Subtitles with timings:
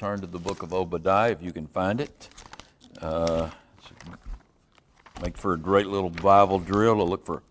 [0.00, 2.30] turn to the book of Obadiah if you can find it.
[3.02, 3.50] Uh,
[5.22, 7.42] make for a great little Bible drill to look for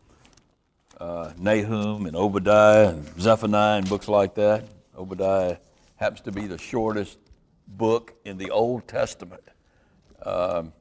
[1.00, 4.66] uh, Nahum and Obadiah and Zephaniah and books like that.
[4.98, 5.58] Obadiah
[5.98, 7.20] happens to be the shortest
[7.67, 9.43] book in the Old Testament.
[10.25, 10.73] Um,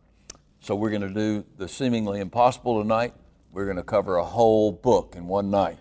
[0.60, 3.12] so we're going to do the seemingly impossible tonight.
[3.52, 5.76] We're going to cover a whole book in one night.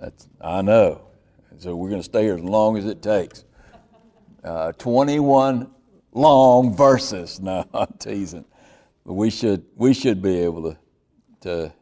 [0.00, 1.02] That's I know.
[1.58, 3.44] So we're going to stay here as long as it takes.
[4.44, 5.70] Uh, 21
[6.12, 7.40] long verses.
[7.40, 8.44] No, I'm teasing.
[9.04, 10.78] But we should we should be able to
[11.42, 11.72] to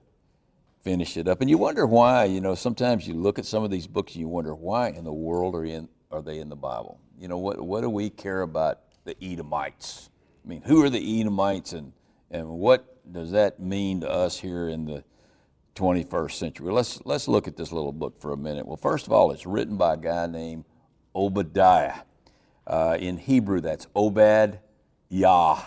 [0.83, 1.41] finish it up.
[1.41, 2.25] And you wonder why.
[2.25, 5.05] You know, sometimes you look at some of these books and you wonder why in
[5.05, 7.01] the world are in are they in the Bible?
[7.19, 10.11] You know, what what do we care about the Edomites?
[10.45, 11.93] I mean, who are the Edomites and
[12.31, 15.05] and what does that mean to us here in the
[15.75, 16.73] 21st century?
[16.73, 18.67] Let's let's look at this little book for a minute.
[18.67, 20.65] Well, first of all, it's written by a guy named
[21.15, 22.01] Obadiah.
[22.71, 24.61] Uh, in Hebrew, that's Obed
[25.09, 25.61] Yah.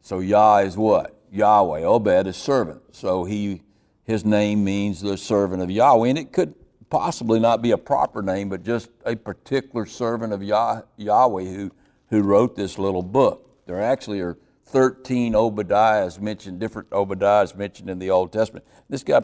[0.00, 1.20] So Yah is what?
[1.32, 1.80] Yahweh.
[1.80, 2.80] Obed is servant.
[2.92, 3.62] So he
[4.04, 6.54] his name means the servant of Yahweh, and it could
[6.88, 11.72] possibly not be a proper name, but just a particular servant of Yah, Yahweh who
[12.10, 13.66] who wrote this little book.
[13.66, 18.64] There actually are 13 Obadiahs mentioned, different Obadiahs mentioned in the Old Testament.
[18.88, 19.22] This guy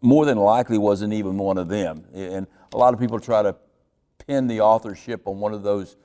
[0.00, 2.04] more than likely wasn't even one of them.
[2.14, 3.56] And a lot of people try to
[4.24, 5.96] pin the authorship on one of those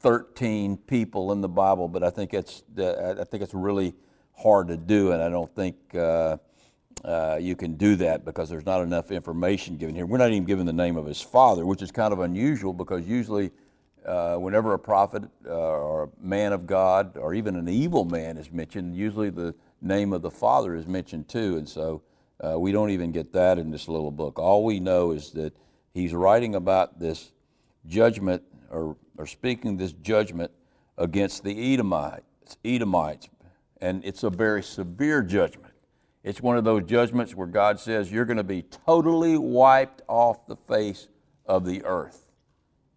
[0.00, 3.94] 13 people in the Bible, but I think it's, I think it's really
[4.36, 6.36] hard to do, and I don't think uh,
[7.04, 10.06] uh, you can do that because there's not enough information given here.
[10.06, 13.06] We're not even given the name of his father, which is kind of unusual because
[13.06, 13.50] usually
[14.04, 18.36] uh, whenever a prophet uh, or a man of God or even an evil man
[18.36, 21.56] is mentioned, usually the name of the father is mentioned too.
[21.58, 22.02] And so
[22.44, 24.38] uh, we don't even get that in this little book.
[24.38, 25.54] All we know is that
[25.92, 27.32] he's writing about this
[27.86, 30.50] judgment or, or speaking this judgment
[30.98, 33.28] against the Edomites, Edomites.
[33.80, 35.74] And it's a very severe judgment.
[36.24, 40.46] It's one of those judgments where God says you're going to be totally wiped off
[40.46, 41.08] the face
[41.44, 42.26] of the earth.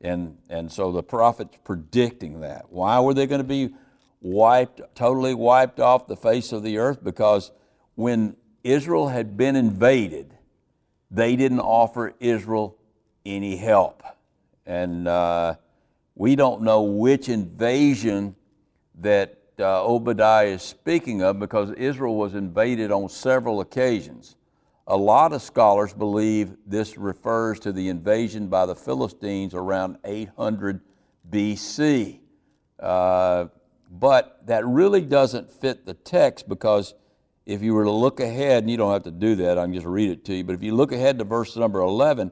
[0.01, 2.65] And, and so the prophet's predicting that.
[2.69, 3.75] Why were they going to be
[4.21, 7.03] wiped, totally wiped off the face of the earth?
[7.03, 7.51] Because
[7.95, 10.33] when Israel had been invaded,
[11.11, 12.77] they didn't offer Israel
[13.25, 14.03] any help.
[14.65, 15.55] And uh,
[16.19, 18.35] we don't know which invasion
[18.99, 24.35] that uh, Obadiah is speaking of because Israel was invaded on several occasions.
[24.85, 30.81] A lot of scholars believe this refers to the invasion by the Philistines around 800
[31.31, 32.19] BC.
[32.77, 33.45] Uh,
[33.89, 36.95] but that really doesn't fit the text because
[37.45, 39.73] if you were to look ahead, and you don't have to do that, I can
[39.73, 42.29] just read it to you, but if you look ahead to verse number 11,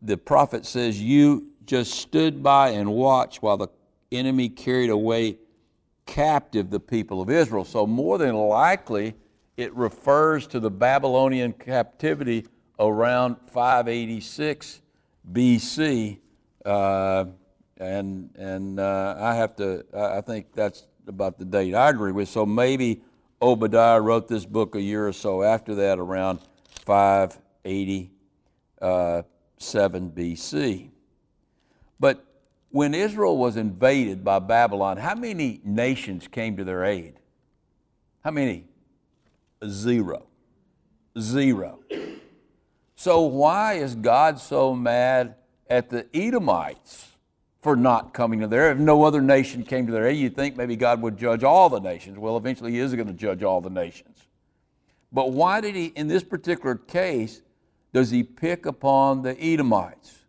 [0.00, 3.68] the prophet says, You just stood by and watched while the
[4.10, 5.38] enemy carried away
[6.04, 7.64] captive the people of Israel.
[7.64, 9.14] So, more than likely,
[9.56, 12.48] it refers to the Babylonian captivity
[12.80, 14.82] around 586
[15.32, 16.18] BC.
[16.66, 17.26] Uh,
[17.76, 22.28] and and uh, I have to, I think that's about the date I agree with.
[22.28, 23.00] So maybe
[23.40, 26.40] Obadiah wrote this book a year or so after that, around
[26.84, 28.10] 587
[28.82, 29.22] uh,
[29.62, 30.90] BC.
[32.00, 32.24] But
[32.70, 37.14] when Israel was invaded by Babylon, how many nations came to their aid?
[38.24, 38.64] How many?
[39.68, 40.26] Zero.
[41.18, 41.80] Zero.
[42.96, 45.34] So, why is God so mad
[45.68, 47.08] at the Edomites
[47.62, 48.70] for not coming to there?
[48.70, 51.68] If no other nation came to their aid, you'd think maybe God would judge all
[51.68, 52.18] the nations.
[52.18, 54.18] Well, eventually, He is going to judge all the nations.
[55.12, 57.42] But why did He, in this particular case,
[57.92, 60.19] does He pick upon the Edomites?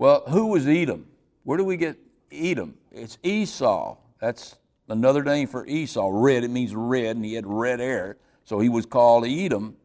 [0.00, 1.08] Well, who was Edom?
[1.44, 1.98] Where do we get
[2.32, 2.78] Edom?
[2.90, 3.98] It's Esau.
[4.18, 4.56] That's
[4.88, 6.08] another name for Esau.
[6.10, 8.16] Red, it means red, and he had red hair.
[8.46, 9.76] So he was called Edom.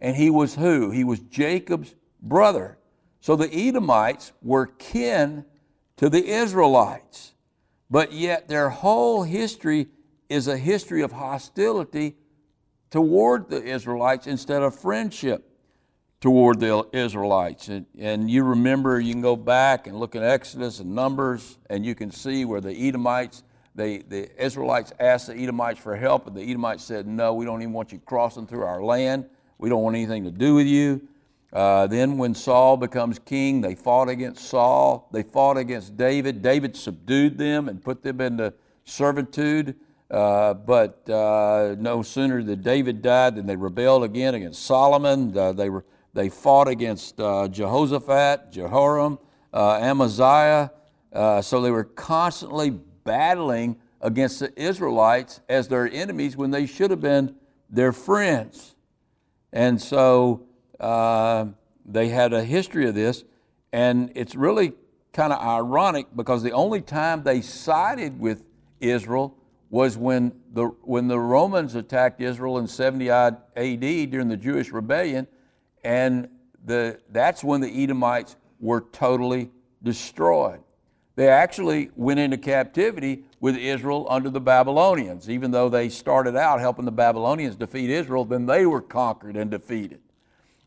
[0.00, 0.90] And he was who?
[0.90, 2.78] He was Jacob's brother.
[3.20, 5.44] So the Edomites were kin
[5.98, 7.34] to the Israelites.
[7.90, 9.88] But yet their whole history
[10.30, 12.16] is a history of hostility
[12.88, 15.47] toward the Israelites instead of friendship
[16.20, 17.68] toward the Israelites.
[17.68, 21.86] And, and you remember, you can go back and look at Exodus and Numbers, and
[21.86, 23.42] you can see where the Edomites
[23.78, 27.62] they, the Israelites asked the Edomites for help, and the Edomites said, No, we don't
[27.62, 29.26] even want you crossing through our land.
[29.56, 31.00] We don't want anything to do with you.
[31.52, 35.08] Uh, then, when Saul becomes king, they fought against Saul.
[35.12, 36.42] They fought against David.
[36.42, 38.52] David subdued them and put them into
[38.84, 39.76] servitude.
[40.10, 45.36] Uh, but uh, no sooner did David die than they rebelled again against Solomon.
[45.38, 45.84] Uh, they, were,
[46.18, 49.20] they fought against uh, Jehoshaphat, Jehoram,
[49.54, 50.72] uh, Amaziah.
[51.12, 56.90] uh, so they were constantly battling against the Israelites as their enemies when they should
[56.90, 57.36] have been
[57.70, 58.74] their friends.
[59.52, 60.48] And so
[60.80, 61.46] uh,
[61.86, 63.22] they had a history of this,
[63.72, 64.72] and it's really
[65.12, 68.42] kind of ironic because the only time they sided with
[68.80, 69.36] Israel
[69.70, 75.28] was when the, when the Romans attacked Israel in 70 AD during the Jewish rebellion,
[75.84, 76.28] and
[76.64, 79.50] the, that's when the Edomites were totally
[79.82, 80.60] destroyed.
[81.16, 85.28] They actually went into captivity with Israel under the Babylonians.
[85.28, 89.50] Even though they started out helping the Babylonians defeat Israel, then they were conquered and
[89.50, 90.00] defeated.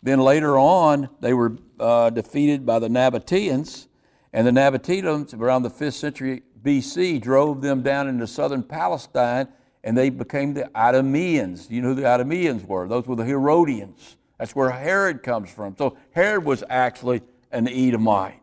[0.04, 3.88] Then later on, they were uh, defeated by the Nabateans,
[4.34, 9.48] and the Nabateans, around the 5th century BC, drove them down into southern Palestine,
[9.84, 11.70] and they became the Idumeans.
[11.70, 12.88] You know who the Idumeans were?
[12.88, 14.18] Those were the Herodians.
[14.42, 15.76] That's where Herod comes from.
[15.78, 17.22] So Herod was actually
[17.52, 18.42] an Edomite.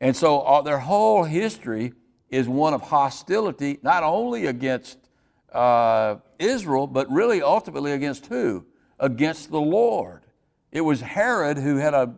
[0.00, 1.92] And so uh, their whole history
[2.30, 4.98] is one of hostility, not only against
[5.52, 8.66] uh, Israel, but really ultimately against who?
[8.98, 10.22] Against the Lord.
[10.72, 12.12] It was Herod who had a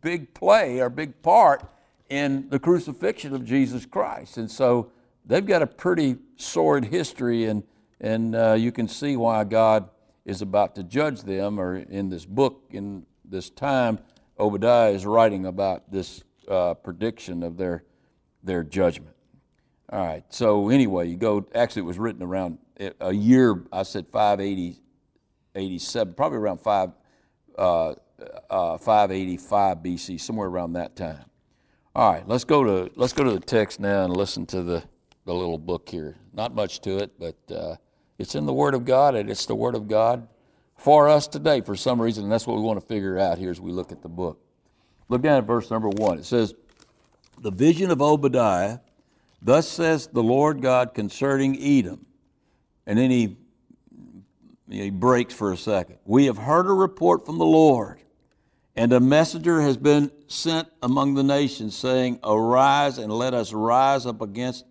[0.00, 1.62] big play or big part
[2.08, 4.36] in the crucifixion of Jesus Christ.
[4.36, 4.90] And so
[5.24, 7.62] they've got a pretty sordid history, and,
[8.00, 9.88] and uh, you can see why God
[10.24, 13.98] is about to judge them, or in this book, in this time,
[14.38, 17.84] Obadiah is writing about this uh, prediction of their,
[18.42, 19.14] their judgment.
[19.90, 22.58] All right, so anyway, you go, actually, it was written around
[23.00, 24.80] a year, I said 580,
[25.54, 26.90] 87, probably around 5,
[27.58, 27.94] uh,
[28.50, 31.24] uh, 585 BC, somewhere around that time.
[31.94, 34.82] All right, let's go to let's go to the text now and listen to the,
[35.26, 36.16] the little book here.
[36.32, 37.76] Not much to it, but uh,
[38.22, 40.26] it's in the Word of God, and it's the Word of God
[40.76, 43.50] for us today for some reason, and that's what we want to figure out here
[43.50, 44.40] as we look at the book.
[45.08, 46.18] Look down at verse number one.
[46.18, 46.54] It says,
[47.40, 48.78] The vision of Obadiah,
[49.42, 52.06] thus says the Lord God concerning Edom.
[52.86, 53.36] And then he,
[54.70, 55.98] he breaks for a second.
[56.04, 58.02] We have heard a report from the Lord
[58.74, 64.06] and a messenger has been sent among the nations, saying, Arise and let us rise
[64.06, 64.64] up against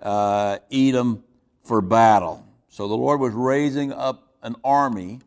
[0.00, 1.22] uh, Edom
[1.62, 2.43] for battle.
[2.74, 5.20] So the Lord was raising up an army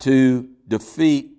[0.00, 1.30] to defeat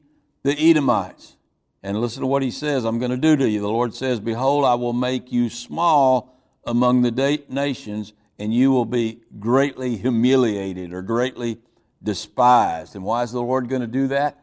[0.42, 1.36] the Edomites.
[1.84, 3.60] And listen to what he says I'm going to do to you.
[3.60, 8.86] The Lord says, Behold, I will make you small among the nations, and you will
[8.86, 11.58] be greatly humiliated or greatly
[12.02, 12.96] despised.
[12.96, 14.40] And why is the Lord going to do that?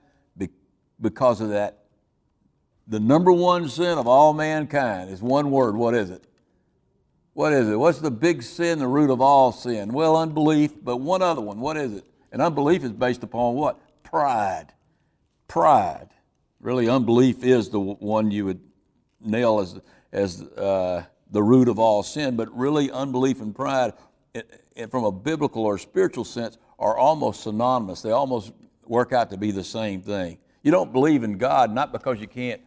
[1.01, 1.85] because of that.
[2.89, 5.77] The number one sin of all mankind is one word.
[5.77, 6.25] What is it?
[7.37, 7.77] What is it?
[7.77, 9.93] What's the big sin, the root of all sin?
[9.93, 11.61] Well, unbelief, but one other one.
[11.61, 12.05] What is it?
[12.33, 13.79] And unbelief is based upon what?
[14.03, 14.69] Pride.
[15.47, 16.09] Pride.
[16.61, 18.61] Really, unbelief is the one you would
[19.21, 19.79] nail as,
[20.13, 23.93] as uh, the root of all sin, but really, unbelief and pride,
[24.33, 28.01] it, it, from a biblical or spiritual sense, are almost synonymous.
[28.01, 28.55] They almost
[28.87, 30.39] work out to be the same thing.
[30.63, 32.63] You don't believe in God not because you can't.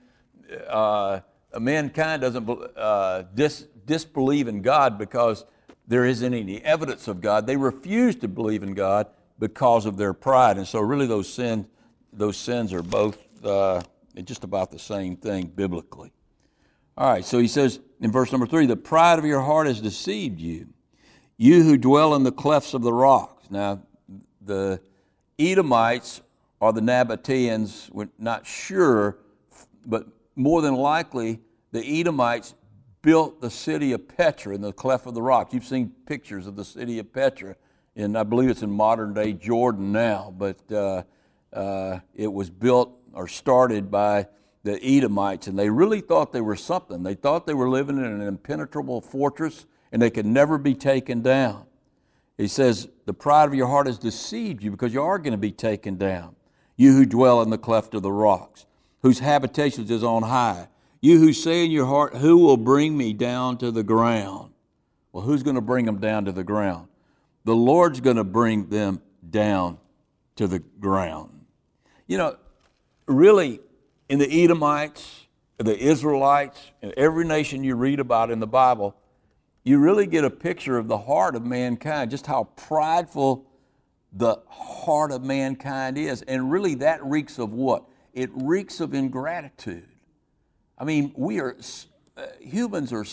[0.67, 1.21] Uh,
[1.59, 5.43] mankind doesn't uh, dis- disbelieve in God because
[5.87, 7.47] there isn't any evidence of God.
[7.47, 9.07] They refuse to believe in God
[9.39, 11.65] because of their pride, and so really those sins,
[12.13, 13.81] those sins are both uh,
[14.23, 16.11] just about the same thing biblically.
[16.97, 19.81] All right, so he says in verse number three, the pride of your heart has
[19.81, 20.67] deceived you,
[21.37, 23.49] you who dwell in the clefts of the rocks.
[23.49, 23.81] Now,
[24.41, 24.81] the
[25.39, 26.21] Edomites
[26.59, 29.17] or the Nabateans, we're not sure,
[29.85, 30.05] but
[30.35, 31.39] more than likely
[31.71, 32.53] the Edomites
[33.01, 35.53] built the city of Petra in the cleft of the rock.
[35.53, 37.55] You've seen pictures of the city of Petra,
[37.95, 41.03] and I believe it's in modern day Jordan now, but uh,
[41.53, 44.27] uh, it was built or started by
[44.63, 47.03] the Edomites, and they really thought they were something.
[47.03, 51.21] They thought they were living in an impenetrable fortress and they could never be taken
[51.21, 51.65] down.
[52.37, 55.37] He says, The pride of your heart has deceived you because you are going to
[55.37, 56.35] be taken down
[56.79, 58.65] you who dwell in the cleft of the rocks,
[59.01, 60.69] whose habitation is on high.
[61.01, 64.51] You who say in your heart, Who will bring me down to the ground?
[65.11, 66.87] Well, who's going to bring them down to the ground?
[67.45, 69.77] The Lord's going to bring them down
[70.35, 71.45] to the ground.
[72.07, 72.37] You know,
[73.07, 73.59] really,
[74.07, 75.27] in the Edomites,
[75.57, 78.95] the Israelites, every nation you read about in the Bible,
[79.63, 83.45] you really get a picture of the heart of mankind, just how prideful
[84.13, 86.21] the heart of mankind is.
[86.23, 87.83] And really, that reeks of what?
[88.13, 89.88] It reeks of ingratitude.
[90.79, 91.57] I mean, we are,
[92.15, 93.05] uh, humans are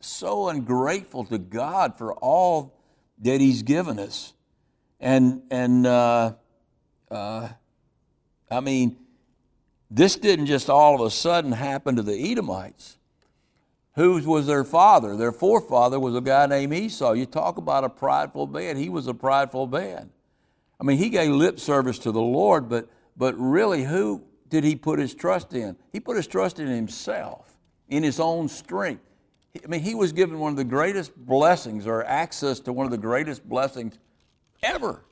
[0.00, 2.74] so ungrateful to God for all
[3.18, 4.32] that He's given us.
[4.98, 6.34] And, and uh,
[7.10, 7.48] uh,
[8.50, 8.96] I mean,
[9.90, 12.96] this didn't just all of a sudden happen to the Edomites.
[13.96, 15.16] Who was their father?
[15.16, 17.12] Their forefather was a guy named Esau.
[17.12, 18.76] You talk about a prideful man.
[18.76, 20.10] He was a prideful man.
[20.80, 24.76] I mean, he gave lip service to the Lord, but, but really, who did he
[24.76, 25.76] put his trust in?
[25.92, 27.56] He put his trust in himself,
[27.88, 29.02] in his own strength.
[29.62, 32.92] I mean, he was given one of the greatest blessings or access to one of
[32.92, 33.98] the greatest blessings
[34.62, 35.04] ever.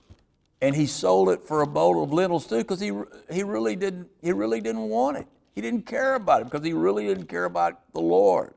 [0.61, 2.93] And he sold it for a bowl of lentils too because he,
[3.31, 5.27] he, really didn't, he really didn't want it.
[5.55, 8.55] He didn't care about it because he really didn't care about the Lord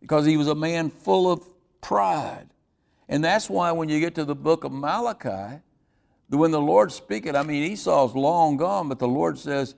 [0.00, 1.46] because he was a man full of
[1.80, 2.48] pride.
[3.08, 5.60] And that's why when you get to the book of Malachi,
[6.28, 9.74] when the Lord speaking, I mean, Esau's long gone, but the Lord says,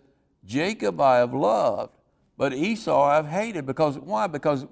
[0.48, 1.92] Jacob I have loved,
[2.38, 3.66] but Esau I've hated.
[3.66, 4.26] Because why?
[4.26, 4.66] Because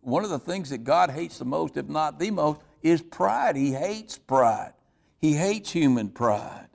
[0.00, 3.56] one of the things that God hates the most, if not the most, is pride.
[3.56, 4.72] He hates pride.
[5.20, 6.68] He hates human pride.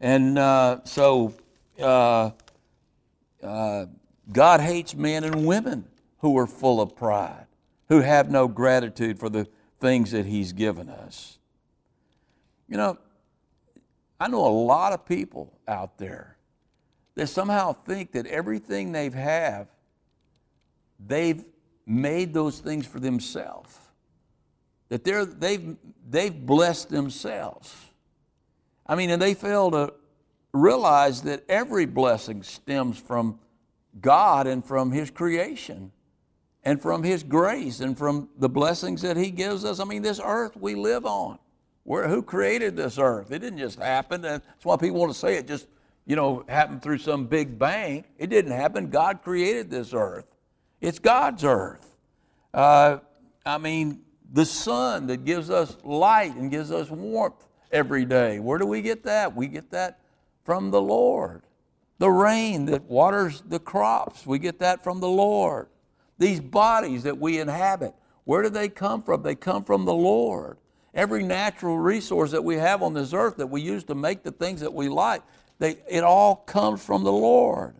[0.00, 1.34] And uh, so
[1.80, 2.30] uh,
[3.42, 3.86] uh,
[4.32, 5.86] God hates men and women
[6.18, 7.46] who are full of pride,
[7.88, 9.46] who have no gratitude for the
[9.80, 11.38] things that He's given us.
[12.68, 12.98] You know,
[14.18, 16.35] I know a lot of people out there
[17.16, 19.68] that somehow think that everything they've have,
[21.04, 21.44] they've
[21.86, 23.76] made those things for themselves.
[24.90, 25.76] That they're, they've,
[26.08, 27.74] they've blessed themselves.
[28.86, 29.94] I mean, and they fail to
[30.52, 33.40] realize that every blessing stems from
[34.00, 35.92] God and from His creation
[36.62, 39.80] and from His grace and from the blessings that He gives us.
[39.80, 41.38] I mean, this earth we live on.
[41.84, 43.30] Where, who created this earth?
[43.30, 44.20] It didn't just happen.
[44.20, 45.66] That's why people want to say it just,
[46.06, 48.04] you know, happened through some big bang.
[48.16, 48.88] It didn't happen.
[48.90, 50.26] God created this earth.
[50.80, 51.96] It's God's earth.
[52.54, 52.98] Uh,
[53.44, 58.38] I mean, the sun that gives us light and gives us warmth every day.
[58.38, 59.34] Where do we get that?
[59.34, 60.00] We get that
[60.44, 61.42] from the Lord.
[61.98, 65.68] The rain that waters the crops, we get that from the Lord.
[66.18, 67.94] These bodies that we inhabit,
[68.24, 69.22] where do they come from?
[69.22, 70.58] They come from the Lord.
[70.94, 74.32] Every natural resource that we have on this earth that we use to make the
[74.32, 75.22] things that we like,
[75.58, 77.74] they, it all comes from the Lord.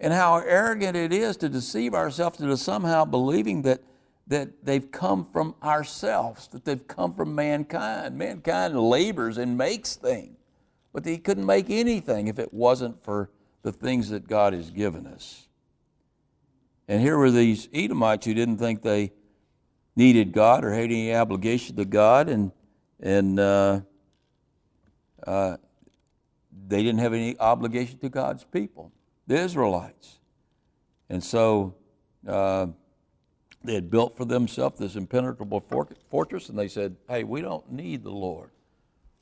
[0.00, 3.80] And how arrogant it is to deceive ourselves into somehow believing that,
[4.26, 8.18] that they've come from ourselves, that they've come from mankind.
[8.18, 10.36] Mankind labors and makes things,
[10.92, 13.30] but he couldn't make anything if it wasn't for
[13.62, 15.46] the things that God has given us.
[16.88, 19.12] And here were these Edomites who didn't think they
[19.94, 22.50] needed God or had any obligation to God, and
[23.00, 23.80] and uh,
[25.26, 25.56] uh,
[26.68, 28.92] they didn't have any obligation to God's people,
[29.26, 30.18] the Israelites,
[31.08, 31.74] and so
[32.26, 32.66] uh,
[33.64, 35.60] they had built for themselves this impenetrable
[36.10, 38.50] fortress, and they said, "Hey, we don't need the Lord.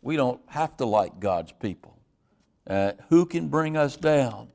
[0.02, 1.98] We don't have to like God's people.
[2.66, 4.48] Uh, who can bring us down?"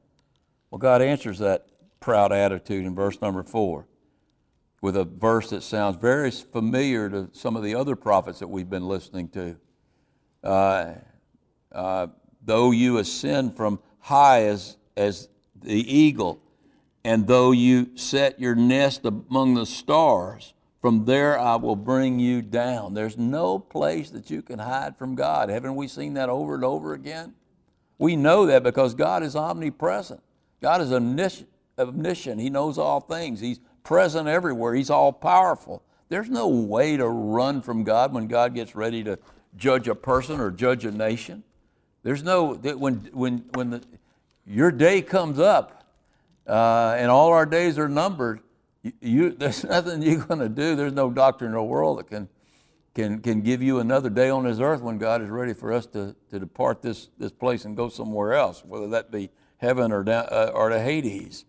[0.70, 1.68] Well, God answers that
[2.00, 3.88] proud attitude in verse number four
[4.86, 8.70] with a verse that sounds very familiar to some of the other prophets that we've
[8.70, 9.58] been listening to.
[10.44, 10.94] Uh,
[11.72, 12.08] uh,
[12.46, 15.28] though you ascend from high as, as
[15.62, 16.40] the eagle,
[17.04, 22.42] and though you set your nest among the stars, from there I will bring you
[22.42, 22.94] down.
[22.94, 25.50] There's no place that you can hide from God.
[25.50, 27.34] Haven't we seen that over and over again?
[27.98, 30.22] We know that because God is omnipresent.
[30.62, 32.42] God is omniscient.
[32.42, 33.40] He knows all things.
[33.40, 34.74] He's present everywhere.
[34.74, 35.84] He's all powerful.
[36.10, 39.18] There's no way to run from God when God gets ready to
[39.58, 41.44] judge a person or judge a nation.
[42.06, 43.82] There's no, when, when, when the,
[44.46, 45.86] your day comes up
[46.46, 48.42] uh, and all our days are numbered,
[48.84, 50.76] you, you there's nothing you're going to do.
[50.76, 52.30] There's no doctor in the world that can,
[52.94, 55.88] can, can give you another day on this earth when God is ready for us
[55.88, 60.04] to, to depart this, this place and go somewhere else, whether that be heaven or,
[60.04, 61.44] down, uh, or to Hades.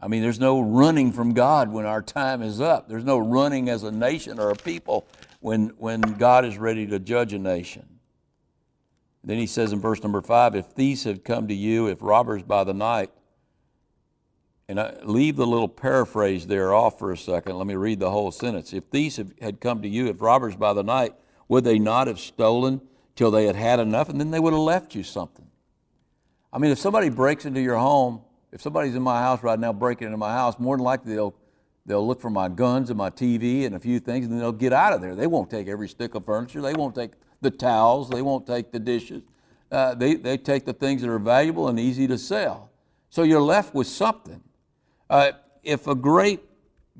[0.00, 2.88] I mean, there's no running from God when our time is up.
[2.88, 5.06] There's no running as a nation or a people
[5.40, 7.95] when, when God is ready to judge a nation.
[9.26, 12.42] Then he says in verse number five, if thieves have come to you, if robbers
[12.42, 13.10] by the night,
[14.68, 17.58] and I leave the little paraphrase there off for a second.
[17.58, 18.72] Let me read the whole sentence.
[18.72, 21.14] If thieves had come to you, if robbers by the night,
[21.48, 22.80] would they not have stolen
[23.14, 25.46] till they had had enough, and then they would have left you something?
[26.52, 28.22] I mean, if somebody breaks into your home
[28.56, 31.34] if somebody's in my house right now breaking into my house, more than likely they'll
[31.84, 34.50] they'll look for my guns and my TV and a few things, and then they'll
[34.50, 35.14] get out of there.
[35.14, 36.62] They won't take every stick of furniture.
[36.62, 38.10] They won't take the towels.
[38.10, 39.22] They won't take the dishes.
[39.70, 42.70] Uh, they, they take the things that are valuable and easy to sell.
[43.10, 44.42] So you're left with something.
[45.10, 46.48] Uh, if a grape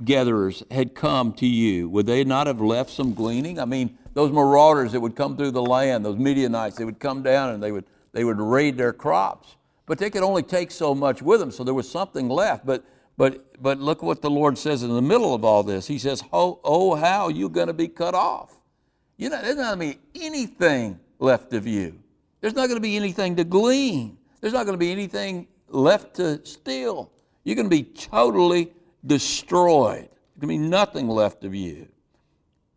[0.04, 3.58] gatherers had come to you, would they not have left some gleaning?
[3.58, 7.22] I mean, those marauders that would come through the land, those Midianites, they would come
[7.22, 10.94] down and they would, they would raid their crops but they could only take so
[10.94, 12.66] much with them, so there was something left.
[12.66, 12.84] But,
[13.16, 15.86] But, but look what the Lord says in the middle of all this.
[15.86, 18.55] He says, Oh, oh how you going to be cut off?
[19.16, 21.98] You know, there's not going to be anything left of you.
[22.40, 24.18] There's not going to be anything to glean.
[24.40, 27.10] There's not going to be anything left to steal.
[27.44, 28.72] You're going to be totally
[29.04, 30.08] destroyed.
[30.08, 31.88] There's going to be nothing left of you.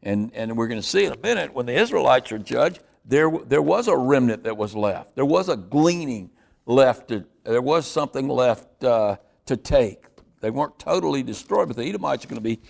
[0.02, 3.30] And, and we're going to see in a minute when the Israelites are judged, there,
[3.46, 5.16] there was a remnant that was left.
[5.16, 6.30] There was a gleaning
[6.66, 7.10] left.
[7.10, 9.18] To, there was something left uh,
[9.48, 10.06] to take.
[10.40, 12.62] They weren't totally destroyed, but the Edomites are going to be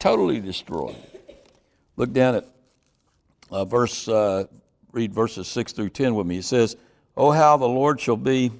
[0.00, 0.96] totally destroyed.
[1.96, 2.53] Look down at
[3.54, 4.44] uh, verse, uh,
[4.90, 6.38] read verses 6 through 10 with me.
[6.38, 6.76] It says,
[7.16, 8.50] Oh, how the Lord shall be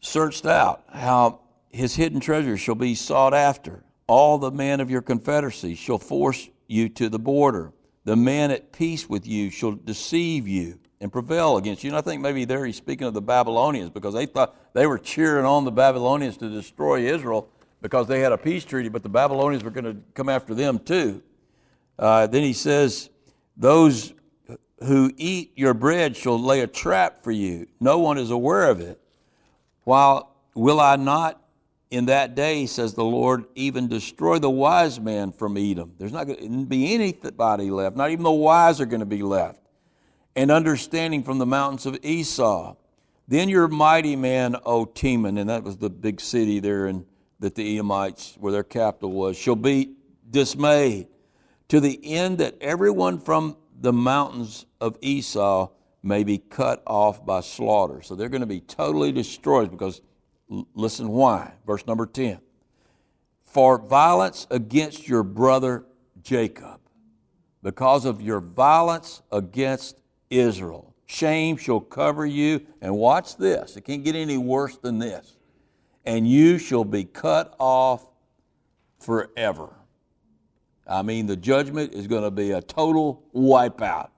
[0.00, 3.84] searched out, how his hidden treasures shall be sought after.
[4.06, 7.72] All the men of your confederacy shall force you to the border.
[8.04, 11.90] The man at peace with you shall deceive you and prevail against you.
[11.90, 14.98] And I think maybe there he's speaking of the Babylonians because they thought they were
[14.98, 17.50] cheering on the Babylonians to destroy Israel
[17.82, 20.78] because they had a peace treaty, but the Babylonians were going to come after them
[20.78, 21.22] too.
[21.98, 23.10] Uh, then he says,
[23.56, 24.14] Those
[24.84, 27.66] who eat your bread shall lay a trap for you.
[27.80, 29.00] No one is aware of it.
[29.84, 31.40] While will I not
[31.90, 35.92] in that day, says the Lord, even destroy the wise man from Edom?
[35.98, 39.22] There's not going to be anybody left, not even the wise are going to be
[39.22, 39.60] left.
[40.34, 42.76] And understanding from the mountains of Esau.
[43.28, 47.04] Then your mighty man, O Teman, and that was the big city there in,
[47.40, 49.94] that the Edomites, where their capital was, shall be
[50.30, 51.08] dismayed
[51.72, 55.70] to the end that everyone from the mountains of Esau
[56.02, 58.02] may be cut off by slaughter.
[58.02, 60.02] So they're going to be totally destroyed because,
[60.74, 61.54] listen why.
[61.66, 62.40] Verse number 10.
[63.46, 65.86] For violence against your brother
[66.22, 66.78] Jacob,
[67.62, 69.98] because of your violence against
[70.28, 72.66] Israel, shame shall cover you.
[72.82, 75.38] And watch this, it can't get any worse than this.
[76.04, 78.06] And you shall be cut off
[78.98, 79.74] forever.
[80.86, 84.08] I mean, the judgment is going to be a total wipeout.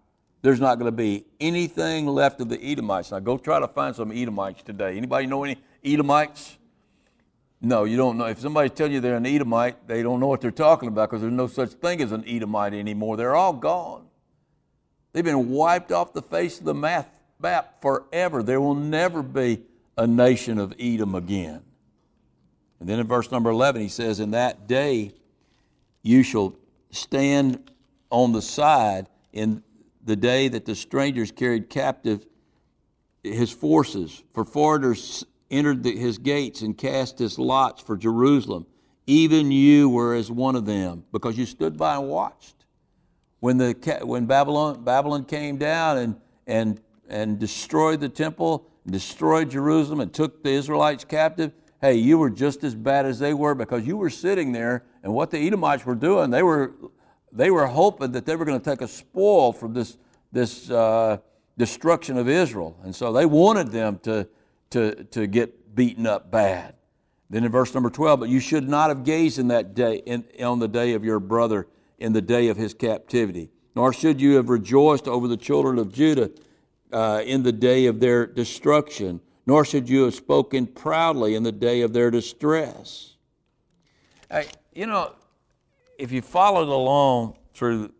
[0.42, 3.10] There's not going to be anything left of the Edomites.
[3.10, 4.96] Now, go try to find some Edomites today.
[4.96, 6.58] Anybody know any Edomites?
[7.60, 8.26] No, you don't know.
[8.26, 11.22] If somebody's telling you they're an Edomite, they don't know what they're talking about because
[11.22, 13.16] there's no such thing as an Edomite anymore.
[13.16, 14.06] They're all gone.
[15.12, 17.10] They've been wiped off the face of the map
[17.80, 18.42] forever.
[18.42, 19.62] There will never be
[19.96, 21.62] a nation of Edom again.
[22.80, 25.12] And then in verse number 11, he says, In that day,
[26.04, 26.54] you shall
[26.90, 27.72] stand
[28.10, 29.64] on the side in
[30.04, 32.24] the day that the strangers carried captive
[33.24, 34.22] his forces.
[34.32, 38.66] For foreigners entered the, his gates and cast his lots for Jerusalem.
[39.06, 42.54] Even you were as one of them, because you stood by and watched.
[43.40, 50.00] When, the, when Babylon, Babylon came down and, and, and destroyed the temple, destroyed Jerusalem,
[50.00, 53.86] and took the Israelites captive, hey, you were just as bad as they were because
[53.86, 56.72] you were sitting there, and what the Edomites were doing, they were,
[57.30, 59.96] they were hoping that they were going to take a spoil from this,
[60.32, 61.18] this uh,
[61.56, 62.76] destruction of Israel.
[62.82, 64.26] And so they wanted them to,
[64.70, 66.74] to, to get beaten up bad.
[67.30, 70.24] Then in verse number 12, but you should not have gazed in that day, in,
[70.42, 74.34] on the day of your brother, in the day of his captivity, nor should you
[74.34, 76.30] have rejoiced over the children of Judah
[76.92, 81.52] uh, in the day of their destruction nor should you have spoken proudly in the
[81.52, 83.16] day of their distress.
[84.30, 85.14] Hey, you know,
[85.98, 87.92] if you followed along through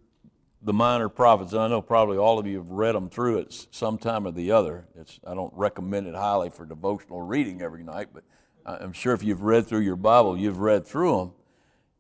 [0.62, 3.52] the minor prophets, and I know probably all of you have read them through at
[3.70, 4.86] some time or the other.
[4.98, 8.24] It's, I don't recommend it highly for devotional reading every night, but
[8.64, 11.32] I'm sure if you've read through your Bible, you've read through them.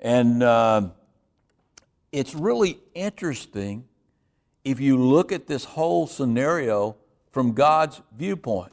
[0.00, 0.88] And uh,
[2.10, 3.84] it's really interesting
[4.64, 6.96] if you look at this whole scenario
[7.32, 8.72] from God's viewpoint.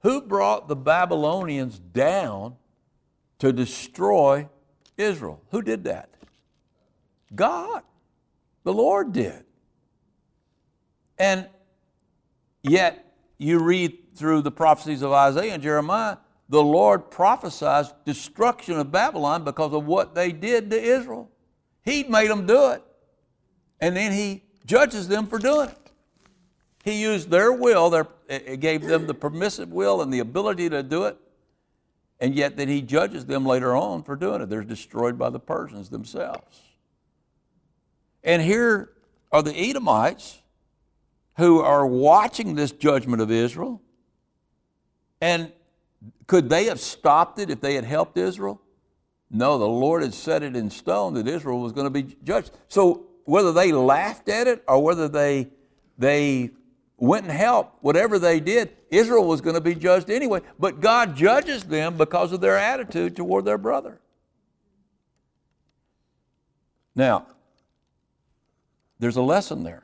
[0.00, 2.56] Who brought the Babylonians down
[3.38, 4.48] to destroy
[4.96, 5.42] Israel?
[5.50, 6.10] Who did that?
[7.34, 7.82] God.
[8.64, 9.44] The Lord did.
[11.18, 11.48] And
[12.62, 16.16] yet, you read through the prophecies of Isaiah and Jeremiah,
[16.48, 21.30] the Lord prophesies destruction of Babylon because of what they did to Israel.
[21.84, 22.82] He'd made them do it.
[23.80, 25.92] And then he judges them for doing it.
[26.84, 30.82] He used their will, their, it gave them the permissive will and the ability to
[30.84, 31.18] do it,
[32.20, 34.48] and yet then he judges them later on for doing it.
[34.48, 36.60] They're destroyed by the Persians themselves.
[38.24, 38.92] And here
[39.30, 40.40] are the Edomites
[41.36, 43.82] who are watching this judgment of Israel.
[45.20, 45.52] And
[46.26, 48.60] could they have stopped it if they had helped Israel?
[49.30, 52.50] No, the Lord had set it in stone that Israel was going to be judged.
[52.68, 55.48] So whether they laughed at it or whether they,
[55.98, 56.50] they
[56.98, 60.40] went and helped, whatever they did, Israel was going to be judged anyway.
[60.58, 64.00] But God judges them because of their attitude toward their brother.
[66.94, 67.26] Now,
[68.98, 69.82] there's a lesson there.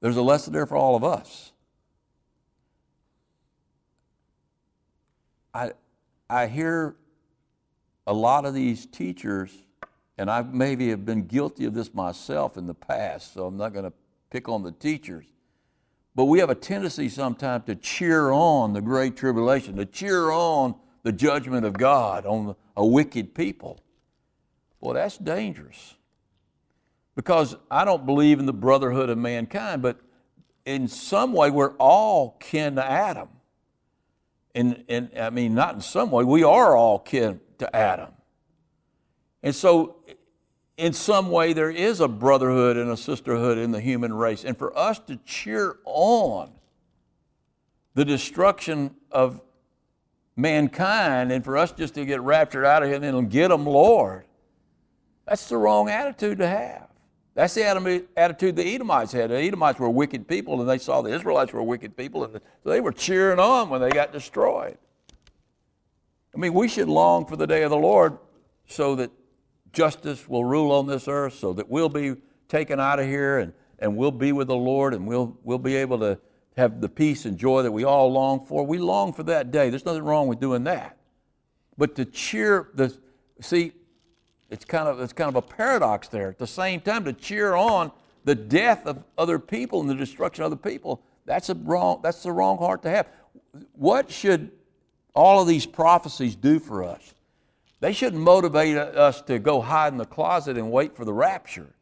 [0.00, 1.52] There's a lesson there for all of us.
[5.54, 5.72] I,
[6.28, 6.96] I hear
[8.06, 9.52] a lot of these teachers,
[10.18, 13.72] and I maybe have been guilty of this myself in the past, so I'm not
[13.72, 13.92] going to
[14.30, 15.26] pick on the teachers.
[16.14, 20.74] But we have a tendency sometimes to cheer on the great tribulation, to cheer on
[21.02, 23.80] the judgment of God on a wicked people.
[24.80, 25.94] Well, that's dangerous.
[27.14, 30.00] Because I don't believe in the brotherhood of mankind, but
[30.64, 33.28] in some way we're all kin to Adam.
[34.54, 38.10] And, and I mean, not in some way, we are all kin to Adam.
[39.42, 39.96] And so,
[40.76, 44.44] in some way, there is a brotherhood and a sisterhood in the human race.
[44.44, 46.50] And for us to cheer on
[47.94, 49.42] the destruction of
[50.34, 53.66] mankind and for us just to get raptured out of here and then get them,
[53.66, 54.24] Lord,
[55.26, 56.88] that's the wrong attitude to have.
[57.34, 57.64] That's the
[58.16, 59.30] attitude the Edomites had.
[59.30, 62.80] The Edomites were wicked people, and they saw the Israelites were wicked people, and they
[62.80, 64.76] were cheering on when they got destroyed.
[66.34, 68.18] I mean, we should long for the day of the Lord
[68.66, 69.10] so that
[69.72, 72.16] justice will rule on this earth, so that we'll be
[72.48, 75.76] taken out of here and, and we'll be with the Lord and we'll, we'll be
[75.76, 76.18] able to
[76.56, 78.64] have the peace and joy that we all long for.
[78.64, 79.70] We long for that day.
[79.70, 80.98] There's nothing wrong with doing that.
[81.78, 82.96] But to cheer the
[83.40, 83.72] see,
[84.50, 86.28] it's kind of it's kind of a paradox there.
[86.28, 87.90] At the same time, to cheer on
[88.24, 92.22] the death of other people and the destruction of other people, that's a wrong that's
[92.22, 93.08] the wrong heart to have.
[93.72, 94.50] What should
[95.14, 97.14] all of these prophecies do for us?
[97.82, 101.74] They shouldn't motivate us to go hide in the closet and wait for the rapture.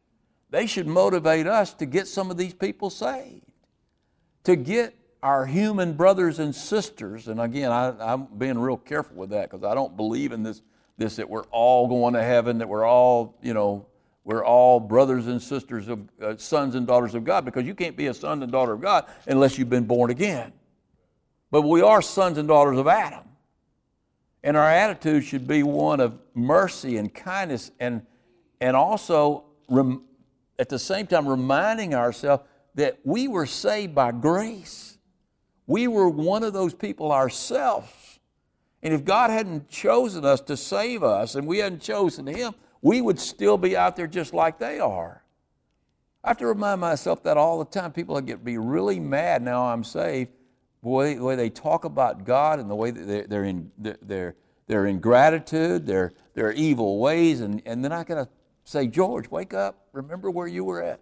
[0.49, 3.45] They should motivate us to get some of these people saved,
[4.45, 7.27] to get our human brothers and sisters.
[7.27, 10.63] And again, I, am being real careful with that because I don't believe in this,
[10.97, 13.85] this that we're all going to heaven, that we're all, you know,
[14.23, 17.95] we're all brothers and sisters of uh, sons and daughters of God because you can't
[17.95, 20.51] be a son and daughter of God unless you've been born again.
[21.51, 23.25] But we are sons and daughters of Adam.
[24.43, 28.01] And our attitude should be one of mercy and kindness and,
[28.59, 30.03] and also rem,
[30.57, 32.43] at the same time reminding ourselves
[32.75, 34.97] that we were saved by grace.
[35.67, 38.19] We were one of those people ourselves.
[38.83, 42.99] And if God hadn't chosen us to save us and we hadn't chosen Him, we
[42.99, 45.23] would still be out there just like they are.
[46.23, 47.91] I have to remind myself that all the time.
[47.91, 50.31] People get be really mad now I'm saved
[50.83, 54.35] the way they talk about God and the way that they're, in their
[54.67, 58.31] their ingratitude, their their evil ways, and, and they're not going to
[58.63, 61.01] say, George, wake up, remember where you were at.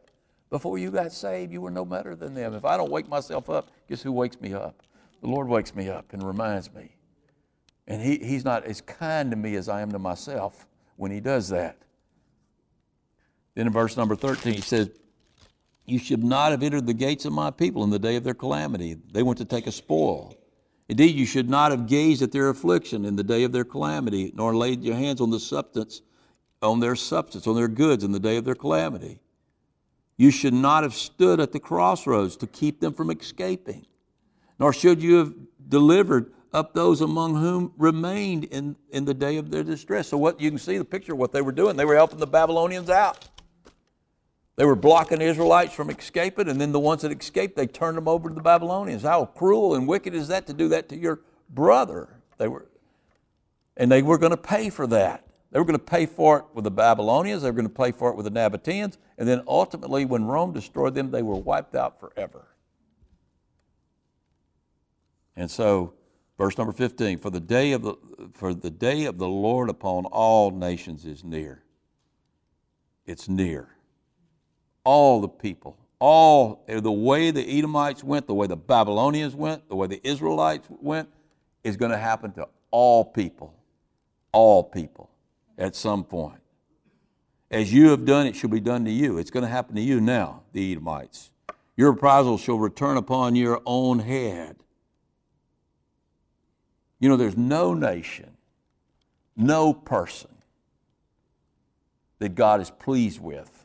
[0.50, 2.56] Before you got saved, you were no better than them.
[2.56, 4.82] If I don't wake myself up, guess who wakes me up?
[5.22, 6.96] The Lord wakes me up and reminds me.
[7.88, 11.20] And he, He's not as kind to me as I am to myself when He
[11.20, 11.78] does that.
[13.54, 14.90] Then in verse number 13, He says,
[15.90, 18.34] you should not have entered the gates of my people in the day of their
[18.34, 18.98] calamity.
[19.12, 20.36] They went to take a spoil.
[20.88, 24.32] Indeed, you should not have gazed at their affliction in the day of their calamity,
[24.36, 26.02] nor laid your hands on the substance,
[26.62, 29.20] on their substance, on their goods in the day of their calamity.
[30.18, 33.86] You should not have stood at the crossroads to keep them from escaping,
[34.60, 35.34] nor should you have
[35.70, 40.08] delivered up those among whom remained in, in the day of their distress.
[40.08, 42.20] So, what you can see the picture of what they were doing, they were helping
[42.20, 43.30] the Babylonians out.
[44.60, 47.96] They were blocking the Israelites from escaping, and then the ones that escaped, they turned
[47.96, 49.04] them over to the Babylonians.
[49.04, 52.20] How cruel and wicked is that to do that to your brother?
[52.38, 52.68] They were,
[53.78, 55.26] and they were going to pay for that.
[55.52, 57.94] They were going to pay for it with the Babylonians, they were going to pay
[57.94, 61.74] for it with the Nabateans, and then ultimately, when Rome destroyed them, they were wiped
[61.74, 62.46] out forever.
[65.38, 65.94] And so,
[66.38, 67.94] verse number 15, for the day of the,
[68.34, 71.64] for the day of the Lord upon all nations is near.
[73.06, 73.70] It's near
[74.84, 79.76] all the people, all the way the Edomites went, the way the Babylonians went, the
[79.76, 81.10] way the Israelites went,
[81.64, 83.54] is going to happen to all people.
[84.32, 85.10] All people
[85.58, 86.40] at some point.
[87.52, 89.18] As you have done, it shall be done to you.
[89.18, 91.32] It's going to happen to you now, the Edomites.
[91.76, 94.56] Your reprisal shall return upon your own head.
[97.00, 98.38] You know, there's no nation,
[99.36, 100.30] no person
[102.20, 103.59] that God is pleased with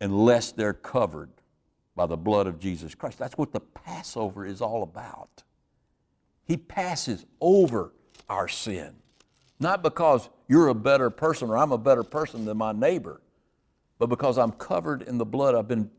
[0.00, 1.30] unless they're covered
[1.94, 3.18] by the blood of Jesus Christ.
[3.18, 5.42] That's what the Passover is all about.
[6.44, 7.92] He passes over
[8.28, 8.94] our sin,
[9.60, 13.20] not because you're a better person or I'm a better person than my neighbor,
[13.98, 15.54] but because I'm covered in the blood.
[15.54, 15.90] I've been,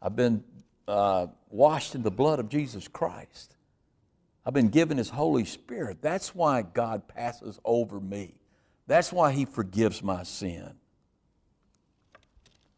[0.00, 0.42] I've been
[0.88, 3.54] uh, washed in the blood of Jesus Christ.
[4.44, 6.02] I've been given His Holy Spirit.
[6.02, 8.34] That's why God passes over me.
[8.86, 10.72] That's why He forgives my sin.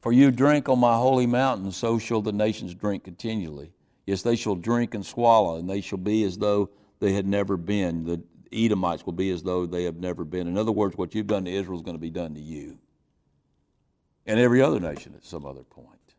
[0.04, 3.72] For you drink on my holy mountain, so shall the nations drink continually.
[4.04, 6.68] Yes, they shall drink and swallow, and they shall be as though
[7.00, 8.04] they had never been.
[8.04, 10.46] The Edomites will be as though they have never been.
[10.46, 12.78] In other words, what you've done to Israel is going to be done to you.
[14.26, 16.14] And every other nation at some other point.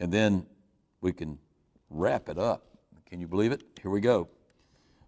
[0.00, 0.44] And then
[1.02, 1.38] we can
[1.88, 2.66] wrap it up.
[3.08, 3.62] Can you believe it?
[3.80, 4.26] Here we go.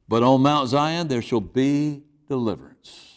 [0.07, 3.17] But on Mount Zion there shall be deliverance.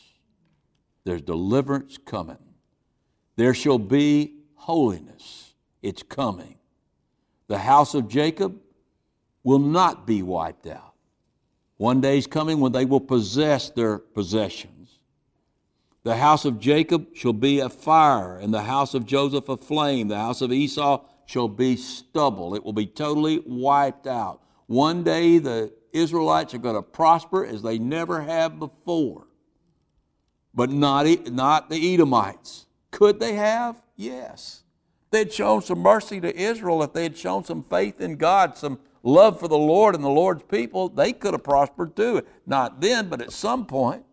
[1.03, 2.39] There's deliverance coming.
[3.35, 5.53] There shall be holiness.
[5.81, 6.57] It's coming.
[7.47, 8.59] The house of Jacob
[9.43, 10.93] will not be wiped out.
[11.77, 14.99] One day is coming when they will possess their possessions.
[16.03, 20.07] The house of Jacob shall be a fire, and the house of Joseph a flame.
[20.07, 22.55] The house of Esau shall be stubble.
[22.55, 24.41] It will be totally wiped out.
[24.67, 29.27] One day the Israelites are going to prosper as they never have before.
[30.53, 32.65] But not, not the Edomites.
[32.91, 33.81] Could they have?
[33.95, 34.63] Yes.
[35.11, 38.79] They'd shown some mercy to Israel if they had shown some faith in God, some
[39.03, 42.21] love for the Lord and the Lord's people, they could have prospered too.
[42.45, 44.05] Not then, but at some point.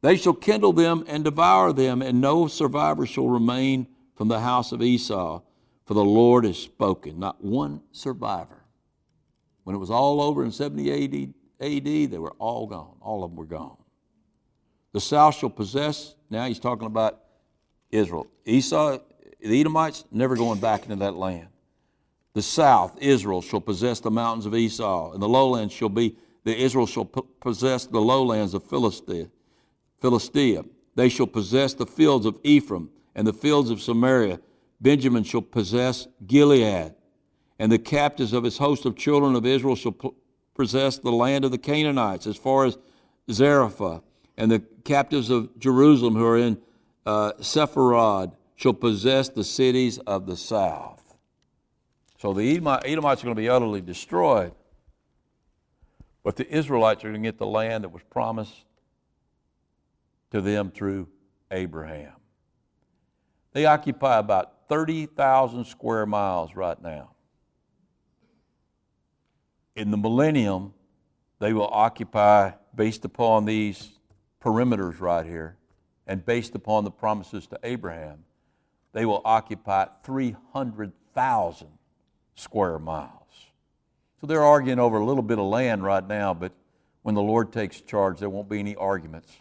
[0.00, 4.72] They shall kindle them and devour them, and no survivor shall remain from the house
[4.72, 5.42] of Esau,
[5.86, 7.18] for the Lord has spoken.
[7.18, 8.62] Not one survivor.
[9.64, 12.96] When it was all over in 70 AD, AD, they were all gone.
[13.00, 13.76] All of them were gone.
[14.92, 17.20] The south shall possess, now he's talking about
[17.90, 18.26] Israel.
[18.44, 18.98] Esau,
[19.40, 21.48] the Edomites, never going back into that land.
[22.34, 26.56] The south, Israel, shall possess the mountains of Esau, and the lowlands shall be, the
[26.56, 29.28] Israel shall possess the lowlands of Philistia.
[30.00, 30.64] Philistia.
[30.94, 34.40] They shall possess the fields of Ephraim and the fields of Samaria.
[34.80, 36.94] Benjamin shall possess Gilead,
[37.58, 39.96] and the captives of his host of children of Israel shall
[40.54, 42.78] possess the land of the Canaanites as far as
[43.30, 44.02] Zarephath,
[44.36, 46.58] and the captives of Jerusalem who are in
[47.08, 51.02] uh, Sepharad shall possess the cities of the south.
[52.18, 54.52] So the Edomites are going to be utterly destroyed.
[56.22, 58.52] But the Israelites are going to get the land that was promised
[60.32, 61.08] to them through
[61.50, 62.12] Abraham.
[63.52, 67.12] They occupy about 30,000 square miles right now.
[69.76, 70.74] In the millennium,
[71.38, 73.92] they will occupy, based upon these
[74.42, 75.57] perimeters right here,
[76.08, 78.24] and based upon the promises to Abraham,
[78.92, 81.68] they will occupy 300,000
[82.34, 83.12] square miles.
[84.20, 86.52] So they're arguing over a little bit of land right now, but
[87.02, 89.32] when the Lord takes charge, there won't be any arguments.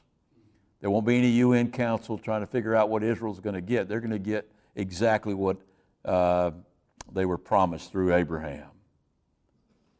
[0.81, 3.87] There won't be any UN council trying to figure out what Israel's going to get.
[3.87, 5.57] They're going to get exactly what
[6.05, 6.51] uh,
[7.11, 8.69] they were promised through Abraham.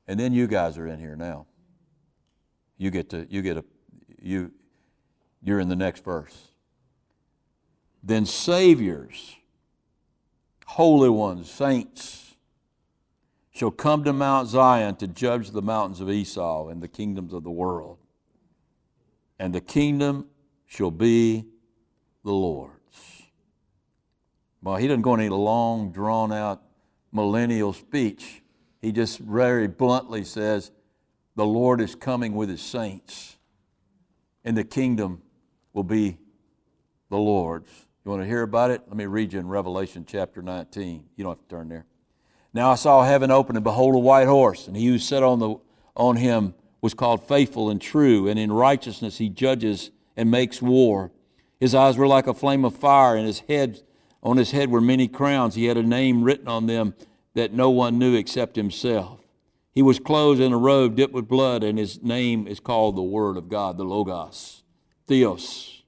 [0.07, 1.47] And then you guys are in here now.
[2.77, 3.65] You get to you get a
[4.21, 4.51] you
[5.41, 6.51] you're in the next verse
[8.03, 9.35] then saviors,
[10.65, 12.35] holy ones, saints,
[13.51, 17.43] shall come to Mount Zion to judge the mountains of Esau and the kingdoms of
[17.43, 17.97] the world.
[19.39, 20.27] And the kingdom
[20.67, 21.45] shall be
[22.23, 22.77] the Lord's.
[24.61, 26.61] Well, he doesn't go into any long, drawn out
[27.11, 28.43] millennial speech.
[28.81, 30.71] He just very bluntly says,
[31.35, 33.37] The Lord is coming with his saints,
[34.43, 35.21] and the kingdom
[35.73, 36.17] will be
[37.09, 37.86] the Lord's.
[38.07, 38.83] You want to hear about it?
[38.87, 41.03] Let me read you in Revelation chapter 19.
[41.17, 41.85] You don't have to turn there.
[42.53, 45.39] Now I saw heaven open, and behold, a white horse, and he who sat on,
[45.39, 45.55] the,
[45.93, 51.11] on him was called faithful and true, and in righteousness he judges and makes war.
[51.59, 53.81] His eyes were like a flame of fire, and his head
[54.23, 55.55] on his head were many crowns.
[55.55, 56.93] He had a name written on them
[57.33, 59.19] that no one knew except himself.
[59.73, 63.03] He was clothed in a robe dipped with blood, and his name is called the
[63.03, 64.63] Word of God, the Logos,
[65.07, 65.83] Theos.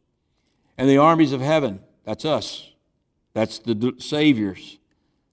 [0.77, 1.79] And the armies of heaven
[2.09, 2.71] that's us.
[3.35, 4.79] That's the Saviors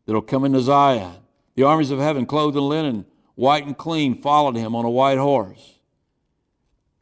[0.05, 1.15] that'll come into Zion.
[1.55, 5.17] The armies of heaven, clothed in linen, white and clean, followed him on a white
[5.17, 5.79] horse.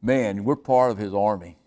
[0.01, 1.59] Man, we're part of his army.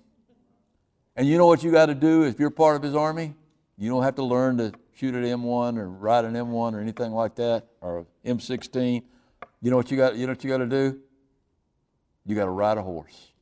[1.18, 3.36] And you know what you got to do if you're part of his army?
[3.78, 7.12] You don't have to learn to shoot an M1 or ride an M1 or anything
[7.12, 9.04] like that, or M16.
[9.62, 10.16] You know what you got?
[10.16, 10.98] You know what you got to do?
[12.26, 13.34] You got to ride a horse.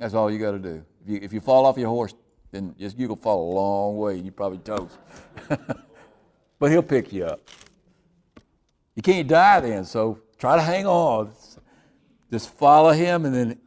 [0.00, 0.84] That's all you got to do.
[1.04, 2.12] If you, if you fall off your horse,
[2.54, 4.96] then you can fall a long way you probably toast.
[6.58, 7.40] but he'll pick you up.
[8.94, 11.32] You can't die then, so try to hang on.
[12.30, 13.58] Just follow him, and then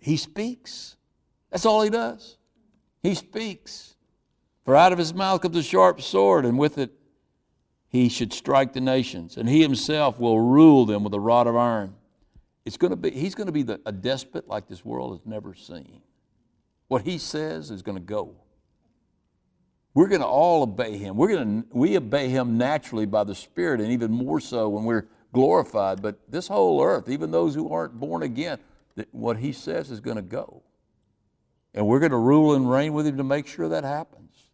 [0.00, 0.96] he speaks.
[1.50, 2.38] That's all he does.
[3.02, 3.94] He speaks.
[4.64, 6.90] For out of his mouth comes a sharp sword, and with it
[7.88, 11.56] he should strike the nations, and he himself will rule them with a rod of
[11.56, 11.94] iron.
[12.64, 15.26] It's going to be, he's going to be the, a despot like this world has
[15.26, 16.02] never seen.
[16.90, 18.34] What he says is going to go.
[19.94, 21.16] We're going to all obey him.
[21.16, 24.82] We're going to, we obey him naturally by the Spirit, and even more so when
[24.82, 26.02] we're glorified.
[26.02, 28.58] But this whole earth, even those who aren't born again,
[29.12, 30.64] what he says is going to go.
[31.74, 34.48] And we're going to rule and reign with him to make sure that happens.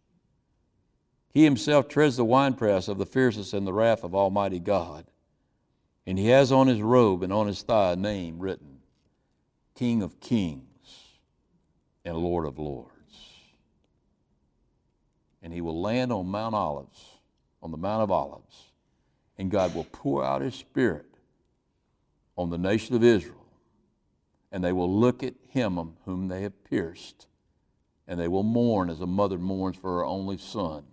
[1.33, 5.05] He himself treads the winepress of the fierceness and the wrath of Almighty God.
[6.05, 8.81] And he has on his robe and on his thigh a name written
[9.73, 10.66] King of Kings
[12.07, 12.91] and Lord of Lords.
[15.41, 17.05] And he will land on Mount Olives,
[17.61, 18.71] on the Mount of Olives,
[19.37, 21.05] and God will pour out his Spirit
[22.37, 23.45] on the nation of Israel.
[24.53, 27.27] And they will look at him whom they have pierced,
[28.07, 30.85] and they will mourn as a mother mourns for her only son.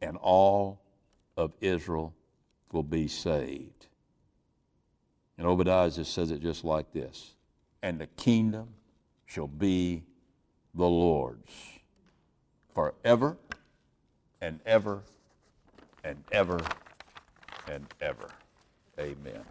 [0.00, 0.80] And all
[1.36, 2.14] of Israel
[2.72, 3.86] will be saved.
[5.36, 7.34] And Obadiah just says it just like this
[7.82, 8.68] And the kingdom
[9.26, 10.02] shall be
[10.74, 11.52] the Lord's
[12.74, 13.36] forever
[14.40, 15.02] and ever
[16.02, 16.60] and ever
[17.70, 18.28] and ever.
[18.98, 19.44] Amen.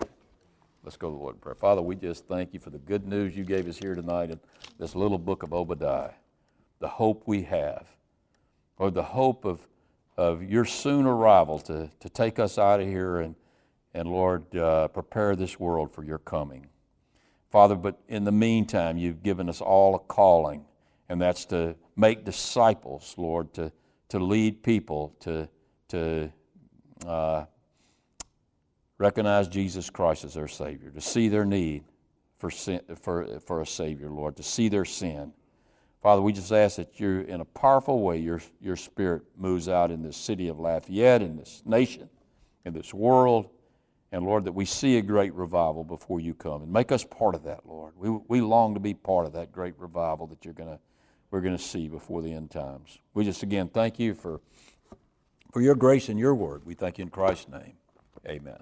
[0.83, 1.55] Let's go to the Lord in prayer.
[1.55, 4.39] Father, we just thank you for the good news you gave us here tonight in
[4.77, 6.11] this little book of Obadiah,
[6.79, 7.87] the hope we have,
[8.77, 9.65] or the hope of,
[10.17, 13.35] of your soon arrival to, to take us out of here and,
[13.93, 16.67] and Lord, uh, prepare this world for your coming.
[17.53, 20.65] Father, but in the meantime, you've given us all a calling,
[21.07, 23.71] and that's to make disciples, Lord, to,
[24.09, 25.47] to lead people, to,
[25.89, 26.31] to
[27.05, 27.45] uh,
[28.97, 31.83] recognize Jesus Christ as their Savior, to see their need
[32.39, 35.31] for, sin, for, for a Savior, Lord, to see their sin.
[36.01, 39.91] Father, we just ask that you, in a powerful way, your, your Spirit moves out
[39.91, 42.09] in this city of Lafayette, in this nation,
[42.65, 43.51] in this world,
[44.13, 46.61] and Lord, that we see a great revival before you come.
[46.61, 47.93] And make us part of that, Lord.
[47.97, 50.79] We, we long to be part of that great revival that you're gonna,
[51.31, 52.99] we're going to see before the end times.
[53.15, 54.39] We just again thank you for,
[55.51, 56.61] for your grace and your word.
[56.63, 57.73] We thank you in Christ's name.
[58.27, 58.59] Amen.